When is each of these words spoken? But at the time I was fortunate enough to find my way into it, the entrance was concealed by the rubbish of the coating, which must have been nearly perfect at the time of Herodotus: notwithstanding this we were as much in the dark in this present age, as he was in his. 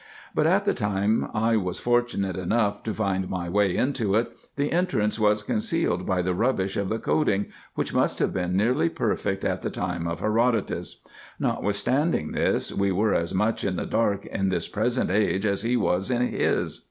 But 0.33 0.47
at 0.47 0.65
the 0.65 0.73
time 0.73 1.27
I 1.31 1.57
was 1.57 1.77
fortunate 1.77 2.35
enough 2.35 2.81
to 2.85 2.91
find 2.95 3.29
my 3.29 3.47
way 3.49 3.77
into 3.77 4.15
it, 4.15 4.35
the 4.55 4.71
entrance 4.71 5.19
was 5.19 5.43
concealed 5.43 6.07
by 6.07 6.23
the 6.23 6.33
rubbish 6.33 6.75
of 6.75 6.89
the 6.89 6.97
coating, 6.97 7.51
which 7.75 7.93
must 7.93 8.17
have 8.17 8.33
been 8.33 8.57
nearly 8.57 8.89
perfect 8.89 9.45
at 9.45 9.61
the 9.61 9.69
time 9.69 10.07
of 10.07 10.19
Herodotus: 10.19 11.01
notwithstanding 11.39 12.31
this 12.31 12.73
we 12.73 12.91
were 12.91 13.13
as 13.13 13.35
much 13.35 13.63
in 13.63 13.75
the 13.75 13.85
dark 13.85 14.25
in 14.25 14.49
this 14.49 14.67
present 14.67 15.11
age, 15.11 15.45
as 15.45 15.61
he 15.61 15.77
was 15.77 16.09
in 16.09 16.25
his. 16.29 16.79